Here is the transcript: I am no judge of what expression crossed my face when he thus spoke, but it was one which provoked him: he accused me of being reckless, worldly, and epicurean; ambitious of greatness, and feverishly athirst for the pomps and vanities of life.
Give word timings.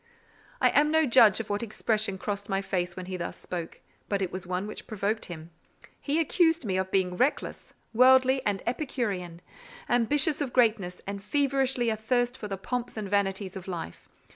I 0.59 0.69
am 0.69 0.89
no 0.89 1.05
judge 1.05 1.39
of 1.39 1.51
what 1.51 1.61
expression 1.61 2.17
crossed 2.17 2.49
my 2.49 2.63
face 2.63 2.95
when 2.95 3.05
he 3.05 3.17
thus 3.17 3.37
spoke, 3.37 3.81
but 4.09 4.19
it 4.19 4.31
was 4.31 4.47
one 4.47 4.65
which 4.65 4.87
provoked 4.87 5.25
him: 5.25 5.51
he 5.99 6.19
accused 6.19 6.65
me 6.65 6.75
of 6.77 6.89
being 6.89 7.15
reckless, 7.15 7.75
worldly, 7.93 8.43
and 8.43 8.63
epicurean; 8.65 9.43
ambitious 9.87 10.41
of 10.41 10.53
greatness, 10.53 11.01
and 11.05 11.23
feverishly 11.23 11.91
athirst 11.91 12.35
for 12.35 12.47
the 12.47 12.57
pomps 12.57 12.97
and 12.97 13.11
vanities 13.11 13.55
of 13.55 13.67
life. 13.67 14.09